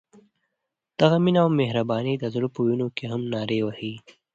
دغه 0.99 1.17
مینه 1.23 1.39
او 1.43 1.49
مهرباني 1.59 2.13
د 2.17 2.23
زړه 2.33 2.47
په 2.55 2.59
وینو 2.65 2.87
کې 2.97 3.05
هم 3.11 3.21
نارې 3.33 3.59
وهي. 3.65 3.93